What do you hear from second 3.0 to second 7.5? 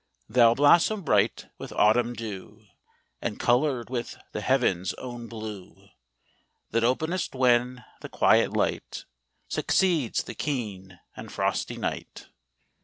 And coloured with the heaven's own blue, That openest